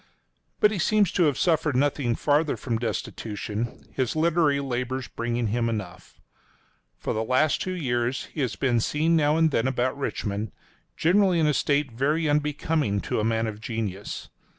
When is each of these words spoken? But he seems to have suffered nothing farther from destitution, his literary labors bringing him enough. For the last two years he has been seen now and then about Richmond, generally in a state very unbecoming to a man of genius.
But 0.59 0.71
he 0.71 0.79
seems 0.79 1.11
to 1.11 1.25
have 1.25 1.37
suffered 1.37 1.75
nothing 1.75 2.15
farther 2.15 2.57
from 2.57 2.79
destitution, 2.79 3.85
his 3.93 4.15
literary 4.15 4.59
labors 4.59 5.07
bringing 5.07 5.49
him 5.49 5.69
enough. 5.69 6.19
For 6.97 7.13
the 7.13 7.23
last 7.23 7.61
two 7.61 7.75
years 7.75 8.25
he 8.33 8.41
has 8.41 8.55
been 8.55 8.79
seen 8.79 9.15
now 9.15 9.37
and 9.37 9.51
then 9.51 9.67
about 9.67 9.95
Richmond, 9.95 10.53
generally 10.97 11.39
in 11.39 11.45
a 11.45 11.53
state 11.53 11.91
very 11.91 12.27
unbecoming 12.27 12.99
to 13.01 13.19
a 13.19 13.23
man 13.23 13.45
of 13.45 13.61
genius. 13.61 14.29